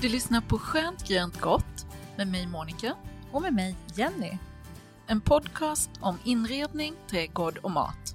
[0.00, 1.86] Du lyssnar på Skönt grönt gott
[2.16, 2.94] med mig Monica
[3.32, 4.32] Och med mig, Jenny.
[5.06, 8.14] En podcast om inredning, trädgård och mat.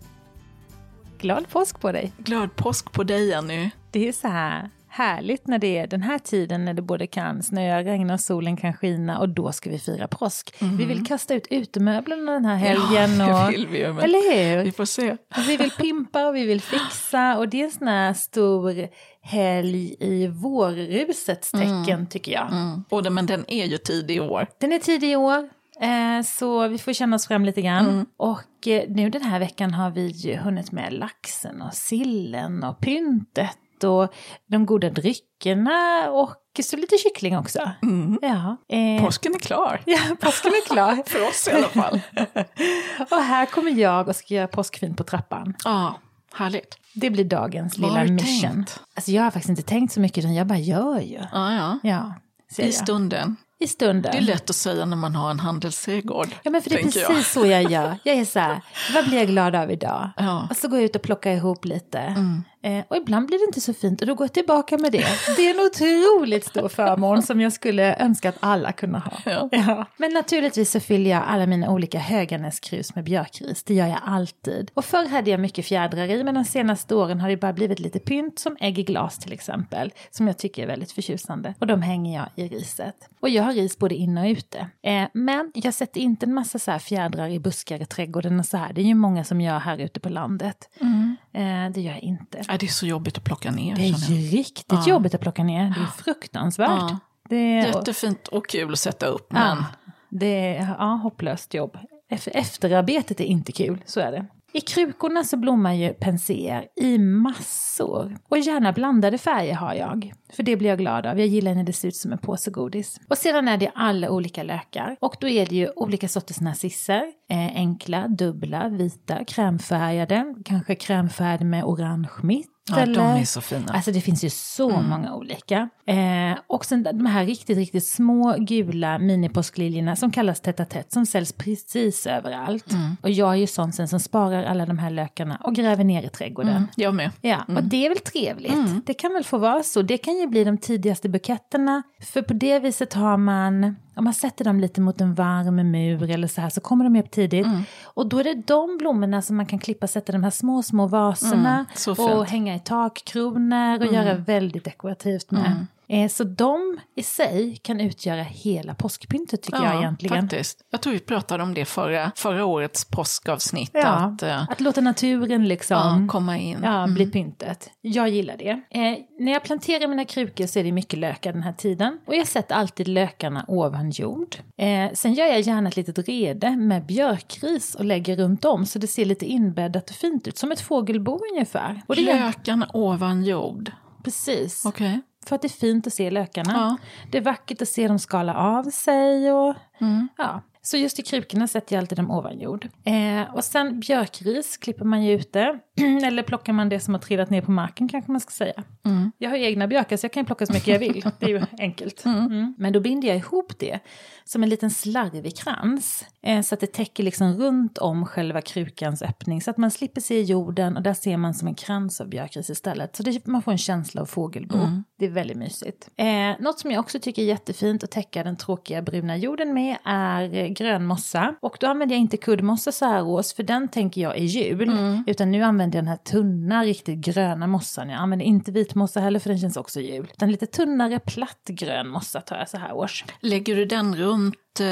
[1.17, 2.12] Glad påsk på dig!
[2.17, 3.70] Glad påsk på dig Jenny!
[3.91, 7.43] Det är så här härligt när det är den här tiden när det både kan
[7.43, 10.55] snöa, regna och solen kan skina och då ska vi fira påsk.
[10.62, 10.77] Mm.
[10.77, 13.20] Vi vill kasta ut utemöblerna den här helgen.
[13.20, 14.63] Ja, och, vill vi, eller hur?
[14.63, 15.17] Vi får se.
[15.48, 18.88] Vi vill pimpa och vi vill fixa och det är en sån här stor
[19.26, 22.07] helg i vårrusets tecken mm.
[22.07, 22.51] tycker jag.
[22.51, 22.84] Mm.
[22.90, 24.48] Och men den är ju tidig i år.
[24.59, 25.49] Den är tidig i år.
[25.82, 27.90] Eh, så vi får känna oss fram lite grann.
[27.90, 28.05] Mm.
[28.17, 32.79] Och eh, nu den här veckan har vi ju hunnit med laxen och sillen och
[32.79, 34.13] pyntet och
[34.48, 37.71] de goda dryckerna och så lite kyckling också.
[37.84, 38.20] Mm.
[38.21, 38.57] Ja.
[38.70, 39.82] Eh, påsken är klar.
[39.85, 41.04] Ja, påsken är klar.
[41.05, 42.01] För oss i alla fall.
[43.12, 45.54] och här kommer jag och ska göra påskfint på trappan.
[45.63, 45.99] Ja, ah,
[46.36, 46.78] härligt.
[46.94, 48.52] Det blir dagens lilla mission.
[48.52, 48.80] Tänkt?
[48.94, 51.20] Alltså jag har faktiskt inte tänkt så mycket, utan jag bara gör ju.
[51.32, 52.14] Ah, ja, ja.
[52.58, 54.11] I stunden i stunden.
[54.11, 56.27] Det är lätt att säga när man har en handelsträdgård.
[56.43, 57.25] Ja, men för det är precis jag.
[57.25, 57.98] så jag gör.
[58.03, 58.61] Jag är så här,
[58.93, 60.09] vad blir jag glad av idag?
[60.17, 60.48] Ja.
[60.49, 61.99] Och så går jag ut och plockar ihop lite.
[61.99, 62.43] Mm.
[62.65, 65.06] Eh, och ibland blir det inte så fint och då går jag tillbaka med det.
[65.38, 69.11] Det är en otroligt stor förmån som jag skulle önska att alla kunde ha.
[69.25, 69.50] Ja.
[69.51, 69.85] Ja.
[69.97, 73.63] Men naturligtvis så fyller jag alla mina olika Höganäskrus med björkris.
[73.63, 74.72] Det gör jag alltid.
[74.73, 77.79] Och förr hade jag mycket fjädrar i men de senaste åren har det bara blivit
[77.79, 79.94] lite pynt som ägg i glas till exempel.
[80.11, 81.53] Som jag tycker är väldigt förtjusande.
[81.59, 82.95] Och de hänger jag i riset.
[83.19, 84.67] Och jag har ris både inne och ute.
[84.83, 88.57] Eh, men jag sätter inte en massa så fjädrar i buskar i trädgården och så
[88.57, 88.73] här.
[88.73, 90.69] Det är ju många som gör här ute på landet.
[90.81, 91.16] Mm.
[91.33, 92.44] Eh, det gör jag inte.
[92.47, 93.75] Ja, det är så jobbigt att plocka ner.
[93.75, 94.83] Det är ju riktigt ja.
[94.88, 95.63] jobbigt att plocka ner.
[95.63, 96.69] Det är fruktansvärt.
[96.69, 97.00] Ja.
[97.29, 99.31] Det är, Jättefint och kul att sätta upp.
[99.31, 99.57] Men...
[99.57, 99.66] Ja,
[100.09, 101.77] det är ja, hopplöst jobb.
[102.09, 104.25] Efterarbetet är inte kul, så är det.
[104.55, 108.17] I krukorna så blommar ju penséer i massor.
[108.29, 110.13] Och gärna blandade färger har jag.
[110.33, 111.19] För det blir jag glad av.
[111.19, 112.99] Jag gillar när det ser ut som en påse godis.
[113.09, 114.95] Och sedan är det alla olika lökar.
[114.99, 117.03] Och då är det ju olika sorters narcisser.
[117.29, 120.35] Eh, enkla, dubbla, vita, krämfärgade.
[120.45, 123.73] Kanske krämfärgade med orange mitt Ja, eller, de är så fina.
[123.73, 124.89] Alltså det finns ju så mm.
[124.89, 125.69] många olika.
[125.85, 131.05] Eh, och sen de här riktigt, riktigt små gula minipåskliljorna som kallas tätt tätt som
[131.05, 132.71] säljs precis överallt.
[132.71, 132.97] Mm.
[133.01, 136.03] Och jag är ju sån sen som sparar alla de här lökarna och gräver ner
[136.03, 136.55] i trädgården.
[136.55, 136.67] Mm.
[136.75, 137.11] Jag med.
[137.21, 137.69] Ja, och mm.
[137.69, 138.53] det är väl trevligt.
[138.53, 138.81] Mm.
[138.85, 139.81] Det kan väl få vara så.
[139.81, 141.83] Det kan ju bli de tidigaste buketterna.
[142.13, 146.09] För på det viset har man om man sätter dem lite mot en varm mur
[146.09, 147.45] eller så här så kommer de upp tidigt.
[147.45, 147.61] Mm.
[147.83, 150.88] Och då är det de blommorna som man kan klippa, sätta de här små, små
[150.88, 153.95] vaserna mm, och hänga i takkronor och mm.
[153.95, 155.66] göra väldigt dekorativt med.
[155.88, 160.22] Eh, så de i sig kan utgöra hela påskpyntet tycker ja, jag egentligen.
[160.22, 160.59] faktiskt.
[160.72, 163.72] Jag tror vi pratade om det förra, förra årets påskavsnitt.
[163.73, 166.59] Ja, att, uh, att låta naturen liksom ja, komma in.
[166.63, 166.94] Ja, mm.
[166.94, 167.69] bli pyntet.
[167.81, 168.50] Jag gillar det.
[168.50, 172.00] Eh, när jag planterar mina krukor så är det mycket lökar den här tiden.
[172.06, 174.35] Och jag sätter alltid lökarna ovan jord.
[174.57, 178.79] Eh, sen gör jag gärna ett litet rede med björkris och lägger runt om så
[178.79, 180.38] det ser lite inbäddat och fint ut.
[180.38, 181.81] Som ett fågelbo ungefär.
[181.88, 183.72] Och det lökarna ovan jord?
[184.03, 184.66] Precis.
[184.66, 184.88] Okej.
[184.88, 185.01] Okay.
[185.25, 186.53] För att det är fint att se lökarna.
[186.53, 186.78] Ja.
[187.12, 189.31] Det är vackert att se dem skala av sig.
[189.31, 190.08] Och, mm.
[190.18, 190.41] ja.
[190.65, 192.67] Så just i krukorna sätter jag alltid dem ovan jord.
[192.83, 195.59] Eh, och sen björkris klipper man ju ute.
[196.03, 198.63] Eller plockar man det som har trillat ner på marken kanske man ska säga.
[198.85, 199.11] Mm.
[199.17, 201.05] Jag har egna björkar så jag kan plocka så mycket jag vill.
[201.19, 202.05] Det är ju enkelt.
[202.05, 202.25] Mm.
[202.25, 202.55] Mm.
[202.57, 203.79] Men då binder jag ihop det
[204.23, 206.06] som en liten slarvig krans.
[206.21, 209.41] Eh, så att det täcker liksom runt om själva krukans öppning.
[209.41, 212.50] Så att man slipper se jorden och där ser man som en krans av björkris
[212.50, 212.95] istället.
[212.95, 214.57] Så det, man får en känsla av fågelbo.
[214.57, 214.83] Mm.
[215.00, 215.89] Det är väldigt mysigt.
[215.97, 216.06] Eh,
[216.39, 220.55] något som jag också tycker är jättefint att täcka den tråkiga bruna jorden med är
[220.56, 221.36] grön mossa.
[221.42, 224.69] Och då använder jag inte kuddmossa så här års för den tänker jag är jul.
[224.69, 225.04] Mm.
[225.07, 227.90] Utan nu använder jag den här tunna, riktigt gröna mossan.
[227.90, 230.07] Jag använder inte vitmossa heller för den känns också jul.
[230.13, 233.06] Utan lite tunnare, platt grön mossa tar jag så här års.
[233.19, 234.68] Lägger du den runt eh,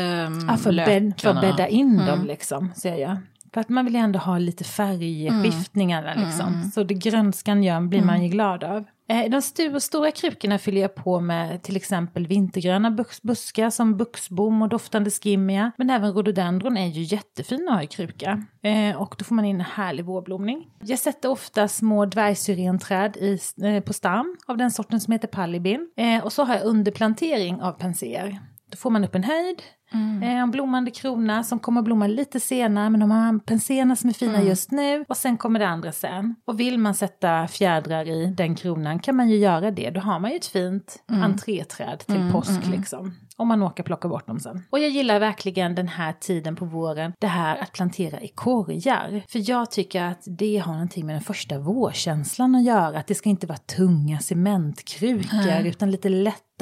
[0.47, 2.05] ja, för, bäd, för att bädda in mm.
[2.05, 3.17] dem liksom, ser jag.
[3.53, 6.25] För att man vill ju ändå ha lite färgskiftningar mm.
[6.25, 6.47] liksom.
[6.47, 6.71] Mm.
[6.71, 8.31] Så det grönskan gör blir man ju mm.
[8.31, 8.83] glad av.
[9.09, 13.97] Eh, de st stora krukorna fyller jag på med till exempel vintergröna bus buskar som
[13.97, 15.71] buxbom och doftande skimia.
[15.77, 18.45] Men även rhododendron är ju jättefin att ha i kruka.
[18.61, 20.67] Eh, och då får man in en härlig vårblomning.
[20.81, 25.91] Jag sätter ofta små dvärgsyrenträd i, eh, på stam av den sorten som heter pallibin.
[25.97, 28.39] Eh, och så har jag underplantering av penséer.
[28.71, 29.61] Då får man upp en höjd,
[29.93, 30.23] Mm.
[30.23, 34.13] En blommande krona som kommer att blomma lite senare, men de har penséerna som är
[34.13, 34.47] fina mm.
[34.47, 35.05] just nu.
[35.09, 36.35] Och sen kommer det andra sen.
[36.47, 39.89] Och vill man sätta fjädrar i den kronan kan man ju göra det.
[39.89, 41.23] Då har man ju ett fint mm.
[41.23, 43.15] entréträd till mm, påsk mm, liksom.
[43.37, 44.63] Om man åker plocka bort dem sen.
[44.69, 49.23] Och jag gillar verkligen den här tiden på våren, det här att plantera i korgar.
[49.29, 52.99] För jag tycker att det har någonting med den första vårkänslan att göra.
[52.99, 56.09] Att det ska inte vara tunga cementkrukor, utan lite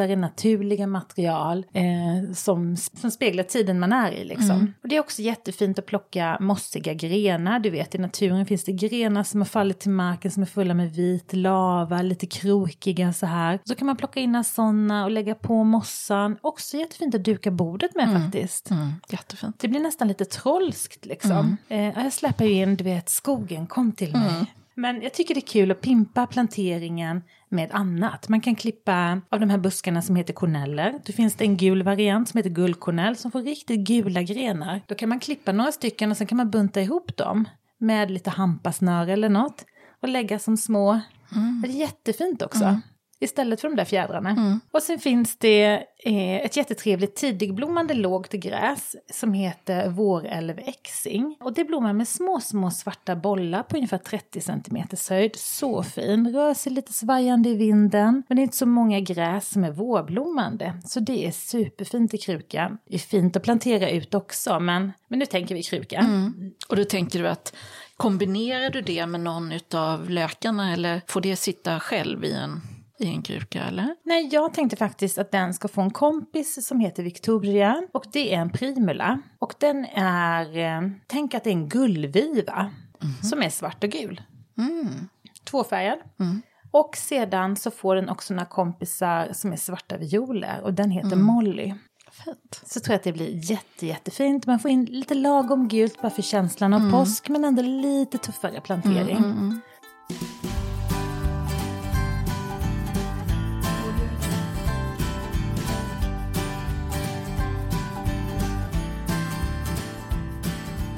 [0.02, 4.24] lättare naturliga material eh, som, som speglar tiden man är i.
[4.24, 4.52] Liksom.
[4.52, 4.74] Mm.
[4.84, 7.60] Och det är också jättefint att plocka mossiga grenar.
[7.60, 10.74] Du vet, i naturen finns det grenar som har fallit till marken som är fulla
[10.74, 13.60] med vit lava, lite krokiga så här.
[13.66, 16.38] Så kan man plocka in sådana och lägga på mossan.
[16.42, 18.22] Också jättefint att duka bordet med mm.
[18.22, 18.72] faktiskt.
[18.72, 18.94] Mm.
[19.10, 19.60] Jättefint.
[19.60, 21.58] Det blir nästan lite trollskt liksom.
[21.70, 21.96] Mm.
[21.96, 24.46] Eh, jag släpper ju in, du vet, skogen kom till mig.
[24.82, 28.30] Men jag tycker det är kul att pimpa planteringen med annat.
[28.30, 31.00] Man kan klippa av de här buskarna som heter korneller.
[31.06, 34.82] Då finns det en gul variant som heter guldkornell som får riktigt gula grenar.
[34.88, 37.48] Då kan man klippa några stycken och sen kan man bunta ihop dem
[37.78, 39.66] med lite hampasnöre eller något
[40.02, 41.00] och lägga som små.
[41.36, 41.62] Mm.
[41.62, 42.64] Det är jättefint också.
[42.64, 42.82] Mm
[43.22, 44.30] istället för de där fjädrarna.
[44.30, 44.60] Mm.
[44.72, 51.38] Och sen finns det eh, ett jättetrevligt tidigblommande lågt gräs som heter vårälvexing.
[51.40, 54.78] Och det blommar med små, små svarta bollar på ungefär 30 cm
[55.10, 55.36] höjd.
[55.36, 58.24] Så fin, rör sig lite svajande i vinden.
[58.28, 60.82] Men det är inte så många gräs som är vårblommande.
[60.86, 62.78] Så det är superfint i kruka.
[62.90, 66.00] Det är fint att plantera ut också, men, men nu tänker vi kruka.
[66.00, 66.54] Mm.
[66.70, 67.56] Och då tänker du att
[68.02, 72.62] Kombinerar du det med någon av lökarna eller får det sitta själv i en
[73.02, 73.96] i en kruka eller?
[74.06, 78.34] Nej, jag tänkte faktiskt att den ska få en kompis som heter Victoria och det
[78.34, 79.22] är en primula.
[79.40, 82.72] Och den är, eh, tänk att det är en gullviva
[83.02, 84.22] mm som är svart och gul.
[84.58, 85.10] Mm.
[85.44, 86.00] Tvåfärgad.
[86.20, 86.42] Mm.
[86.72, 91.14] Och sedan så får den också några kompisar som är svarta violer och den heter
[91.14, 91.26] mm.
[91.26, 91.74] Molly.
[92.12, 92.62] Fint.
[92.66, 94.46] Så tror jag att det blir jätte, jättefint.
[94.46, 96.92] Man får in lite lagom gult bara för känslan av mm.
[96.92, 99.62] påsk men ändå lite tuffare plantering.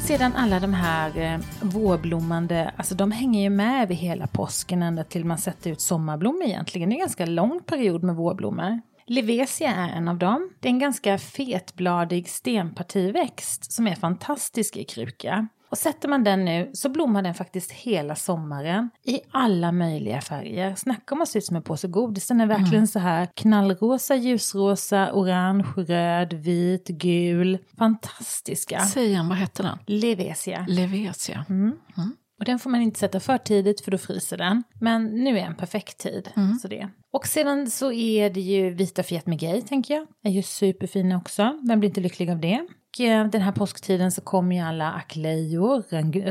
[0.04, 5.04] Sedan alla de här eh, vårblommande, alltså de hänger ju med över hela påsken ända
[5.04, 6.90] till man sätter ut sommarblommor egentligen.
[6.90, 8.82] Det är en ganska lång period med vårblommor.
[9.08, 10.50] Levesia är en av dem.
[10.60, 15.48] Det är en ganska fetbladig stenpartiväxt som är fantastisk i kruka.
[15.74, 20.76] Och sätter man den nu så blommar den faktiskt hela sommaren i alla möjliga färger.
[20.76, 22.28] Snacka om att se ut som en påse godis.
[22.28, 22.88] Den är verkligen mm.
[22.88, 27.58] så här knallrosa, ljusrosa, orange, röd, vit, gul.
[27.78, 28.80] Fantastiska.
[28.80, 29.78] Säg igen, vad heter den?
[29.86, 30.66] Levesia.
[30.70, 31.46] Levesia.
[31.50, 31.62] Mm.
[31.98, 32.16] Mm.
[32.40, 34.64] Och den får man inte sätta för tidigt för då fryser den.
[34.82, 36.30] Men nu är en perfekt tid.
[36.36, 36.56] Mm.
[36.56, 36.90] Så det.
[37.12, 40.08] Och sedan så är det ju vita Fiat Migay tänker jag.
[40.24, 41.60] Är ju superfina också.
[41.68, 42.68] Vem blir inte lycklig av det?
[43.00, 45.84] Eh, den här påsktiden så kommer ju alla aklejor,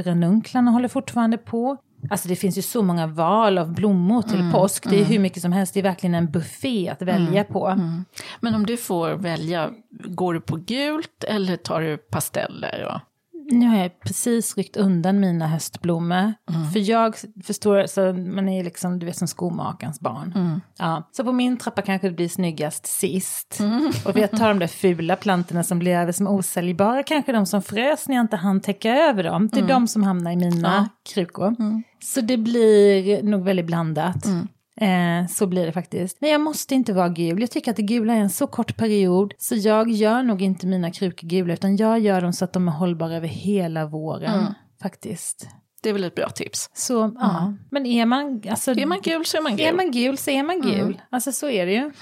[0.02, 1.76] ranunklarna håller fortfarande på.
[2.10, 4.84] Alltså det finns ju så många val av blommor till mm, påsk.
[4.90, 5.12] Det är mm.
[5.12, 5.74] hur mycket som helst.
[5.74, 7.66] Det är verkligen en buffé att välja mm, på.
[7.66, 8.04] Mm.
[8.40, 12.84] Men om du får välja, går du på gult eller tar du pasteller?
[12.94, 13.00] Och
[13.50, 16.34] nu har jag precis ryckt undan mina höstblommor.
[16.50, 16.70] Mm.
[16.72, 20.32] För jag förstår, så man är liksom, du vet som skomakarens barn.
[20.36, 20.60] Mm.
[20.78, 21.08] Ja.
[21.12, 23.60] Så på min trappa kanske det blir snyggast sist.
[23.60, 23.92] Mm.
[24.04, 27.62] Och jag tar de där fula plantorna som blir över som osäljbara, kanske de som
[27.62, 29.48] frös när jag inte hann täcka över dem.
[29.48, 29.68] Det är mm.
[29.68, 31.12] de som hamnar i mina ja.
[31.14, 31.56] krukor.
[31.58, 31.82] Mm.
[32.04, 34.26] Så det blir nog väldigt blandat.
[34.82, 35.24] Mm.
[35.24, 36.20] Eh, så blir det faktiskt.
[36.20, 37.40] Men jag måste inte vara gul.
[37.40, 39.34] Jag tycker att det gula är en så kort period.
[39.38, 41.52] Så jag gör nog inte mina krukor gula.
[41.52, 44.40] Utan jag gör dem så att de är hållbara över hela våren.
[44.40, 44.52] Mm.
[44.82, 45.48] Faktiskt.
[45.82, 46.70] Det är väl ett bra tips.
[46.74, 47.16] Så, mm.
[47.20, 47.54] ja.
[47.70, 48.42] Men är man...
[48.50, 49.66] Alltså, är man gul så är man gul.
[49.66, 50.80] Är man gul så är man gul.
[50.80, 50.96] Mm.
[51.10, 51.92] Alltså så är det ju.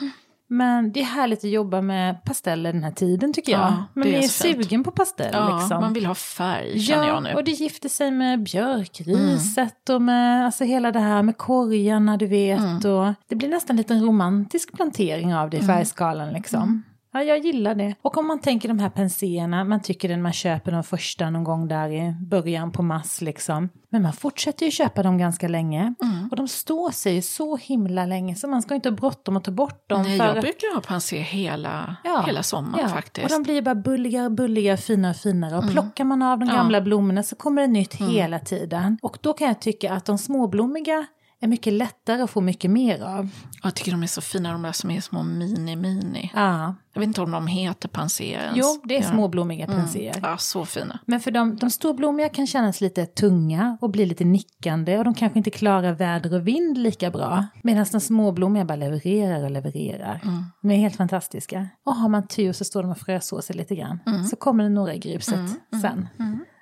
[0.53, 3.61] Men det är härligt att jobba med pasteller den här tiden tycker jag.
[3.61, 5.31] Ja, man är, är sugen på pastell.
[5.33, 5.81] Ja, liksom.
[5.81, 7.35] man vill ha färg känner ja, jag nu.
[7.35, 9.97] och det gifter sig med björkriset mm.
[9.97, 12.59] och med alltså, hela det här med korgarna du vet.
[12.59, 12.93] Mm.
[12.93, 15.77] Och det blir nästan en romantisk plantering av det i mm.
[15.77, 16.83] färgskalan liksom.
[17.13, 17.95] Ja, jag gillar det.
[18.03, 21.45] Och om man tänker de här penséerna, man tycker att man köper de första någon
[21.45, 23.69] gång där i början på mass liksom.
[23.89, 25.95] Men man fortsätter ju köpa dem ganska länge.
[26.03, 26.29] Mm.
[26.31, 29.51] Och de står sig så himla länge så man ska inte ha bråttom att ta
[29.51, 30.03] bort dem.
[30.03, 32.95] Nej, jag brukar ha pensé hela, ja, hela sommaren ja.
[32.95, 33.25] faktiskt.
[33.25, 35.57] Och de blir bara bulligare, bulligare, finare och finare.
[35.57, 35.75] Och mm.
[35.75, 36.83] plockar man av de gamla ja.
[36.83, 38.13] blommorna så kommer det nytt mm.
[38.13, 38.99] hela tiden.
[39.03, 41.07] Och då kan jag tycka att de småblommiga
[41.41, 43.29] är mycket lättare att få mycket mer av.
[43.63, 46.31] Jag tycker de är så fina, de där som är små mini-mini.
[46.35, 46.75] Ja.
[46.93, 48.57] Jag vet inte om de heter panser ens.
[48.57, 50.17] Jo, det är småblommiga penséer.
[50.17, 50.31] Mm.
[50.31, 50.99] Ja, så fina.
[51.07, 55.15] Men för de, de storblommiga kan kännas lite tunga och bli lite nickande och de
[55.15, 57.47] kanske inte klarar väder och vind lika bra.
[57.63, 60.21] Medan de småblommiga bara levererar och levererar.
[60.25, 60.45] Mm.
[60.63, 61.69] De är helt fantastiska.
[61.87, 63.99] Och har man tur så står de och frösåser lite grann.
[64.31, 65.51] Så kommer det några i gruset
[65.83, 66.09] sen.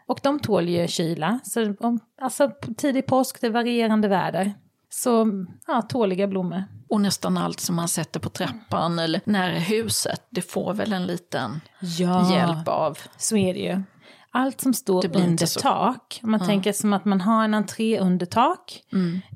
[0.08, 1.38] Och de tål ju kyla.
[1.42, 4.54] Så om, alltså tidig påsk, det är varierande väder.
[5.02, 5.26] Så
[5.66, 6.64] ja, tåliga blommor.
[6.88, 11.06] Och nästan allt som man sätter på trappan eller nära huset, det får väl en
[11.06, 11.60] liten
[11.98, 12.32] Ja.
[12.34, 12.98] hjälp av.
[13.16, 13.82] Så är det ju.
[14.30, 17.98] Allt som står under så- tak, om man tänker som att man har en entré
[18.00, 18.80] under tak,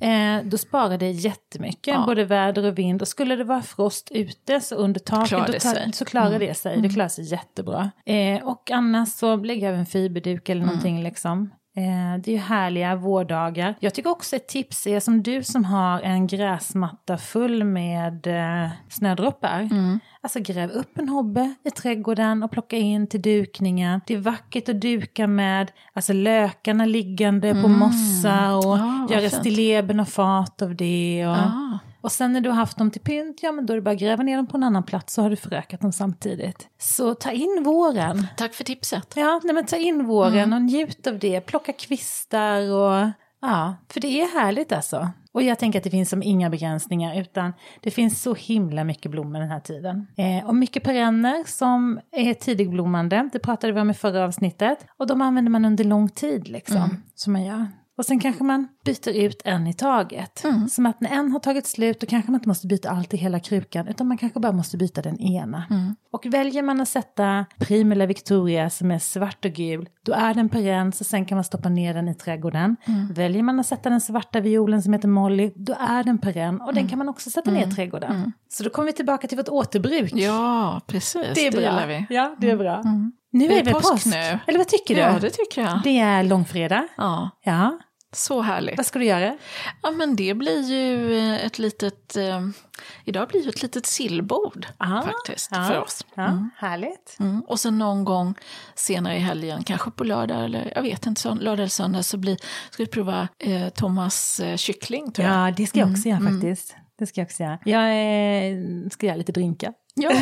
[0.00, 2.00] eh, då sparar det jättemycket, Mm.
[2.00, 2.06] Ja.
[2.06, 3.02] både väder och vind.
[3.02, 5.76] Och skulle det vara frost ute så under taket, Klarar tar.
[5.76, 5.92] Mm.
[5.92, 6.80] så klarar det sig.
[6.82, 7.90] Det klarar sig jättebra.
[8.06, 9.36] Eh, och annars så
[9.70, 11.04] jag en fiberduk eller någonting Mm.
[11.04, 11.50] liksom.
[11.76, 13.74] Eh, det är ju härliga vårdagar.
[13.80, 18.70] Jag tycker också ett tips är som du som har en gräsmatta full med eh,
[18.88, 19.60] snödroppar.
[19.60, 20.00] Mm.
[20.20, 24.00] Alltså gräv upp en hobbe i trädgården och plocka in till dukningen.
[24.06, 29.00] Det är vackert att duka med alltså lökarna liggande på mossa och Mm.
[29.00, 31.26] Vad göra stilleben och fat av det.
[31.26, 31.78] Och, Ah.
[32.02, 33.90] Och sen när du har haft dem till pynt, ja men då är det bara
[33.90, 36.68] att gräva ner dem på en annan plats så har du förökat dem samtidigt.
[36.78, 38.26] Så ta in våren.
[38.36, 39.12] Tack för tipset.
[39.16, 40.52] Ja, nej men ta in våren Mm.
[40.52, 41.40] och njut av det.
[41.40, 45.08] Plocka kvistar och ja, för det är härligt alltså.
[45.34, 49.10] Och jag tänker att det finns som inga begränsningar utan det finns så himla mycket
[49.10, 50.06] blommor den här tiden.
[50.16, 54.86] Eh, och mycket perenner som är tidigblommande, det pratade vi om i förra avsnittet.
[54.98, 56.96] Och de använder man under lång tid liksom, Mm.
[57.14, 57.66] som man gör.
[57.98, 60.44] Och sen kanske man byter ut en i taget.
[60.44, 60.68] Mm.
[60.68, 63.16] Som att när en har tagit slut då kanske man inte måste byta allt i
[63.16, 65.64] hela krukan utan man kanske bara måste byta den ena.
[65.70, 65.96] Mm.
[66.12, 70.48] Och väljer man att sätta Primula Victoria som är svart och gul då är den
[70.48, 72.76] perenn så sen kan man stoppa ner den i trädgården.
[72.84, 73.12] Mm.
[73.12, 76.74] Väljer man att sätta den svarta violen som heter Molly då är den perenn och
[76.74, 78.32] den kan man också sätta ner i trädgården.
[78.48, 80.12] Så då kommer vi tillbaka till vårt återbruk.
[80.14, 81.26] Ja, precis.
[81.34, 81.60] det är bra.
[81.60, 82.06] gillar vi.
[82.10, 82.82] Ja, det är bra.
[83.32, 84.06] Nu Det är är det påsk påsk.
[84.06, 84.38] nu.
[84.46, 85.00] Eller vad tycker du?
[85.00, 85.80] Ja, det tycker jag.
[85.84, 86.88] Det är långfredag.
[86.96, 87.78] Ja, Ja.
[88.14, 88.76] så härligt.
[88.76, 89.36] Vad ska du göra?
[89.82, 92.16] Ja, men det blir ju eh, ett litet...
[92.16, 92.40] Eh,
[93.04, 96.06] idag blir ju ett litet sillbord Ah, faktiskt ja, för oss.
[96.14, 97.16] Ja, Härligt.
[97.20, 97.40] Mm.
[97.48, 98.34] Och sen någon gång
[98.74, 102.16] senare i helgen, kanske på lördag eller jag vet inte, så, lördag eller söndag så
[102.16, 102.36] blir,
[102.70, 105.48] ska vi prova eh, Thomas eh, kyckling tror jag.
[105.48, 106.76] Ja, det ska jag också göra faktiskt.
[106.98, 107.58] Det ska jag också göra.
[107.64, 107.82] Jag
[108.52, 108.56] eh,
[108.90, 109.72] ska göra lite drinkar.
[109.94, 110.10] Ja,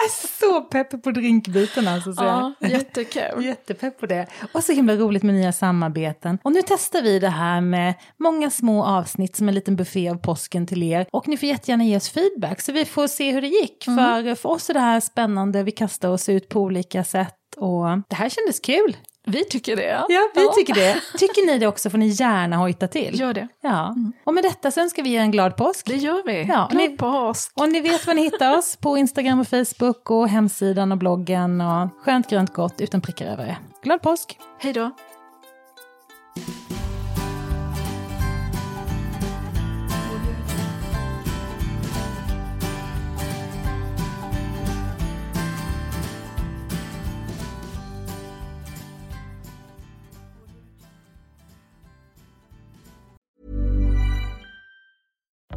[0.00, 2.12] Jag är så pepp på drinkbiten alltså.
[2.12, 3.44] Så ja jättekul.
[3.44, 4.26] Jättepepp på det.
[4.52, 6.38] Och så himla roligt med nya samarbeten.
[6.42, 10.14] Och nu testar vi det här med många små avsnitt som en liten buffé av
[10.14, 11.06] påsken till er.
[11.12, 13.84] Och ni får jättegärna ge oss feedback så vi får se hur det gick.
[13.84, 17.36] För, för oss är det här spännande, vi kastar oss ut på olika sätt.
[17.56, 18.96] Och det här kändes kul.
[19.26, 20.04] Vi tycker det.
[20.08, 21.00] Ja, vi tycker det.
[21.18, 23.20] Tycker ni det också får ni gärna hojta till.
[23.20, 23.48] Gör det.
[23.62, 23.94] Ja.
[24.24, 25.86] Och med detta så önskar vi er en glad påsk.
[25.86, 26.42] Det gör vi.
[26.48, 27.52] Ja, Glad ni- påsk.
[27.54, 31.60] Och ni vet var ni hittar oss på Instagram och Facebook och hemsidan och bloggen
[31.60, 33.56] och skönt grönt gott utan prickar över det.
[33.82, 34.38] Glad påsk!
[34.58, 34.90] Hej då.